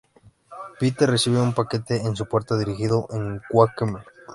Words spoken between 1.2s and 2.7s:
un paquete en su puerta